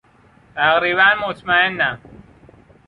[0.55, 1.99] تقریبا مطمئنم.